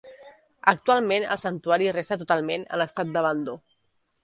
[0.71, 3.57] Actualment el santuari resta totalment en estat d'abandó.